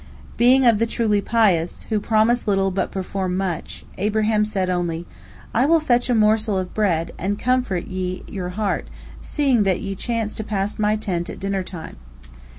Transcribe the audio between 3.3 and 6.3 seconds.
much," Abraham said only: "I will fetch a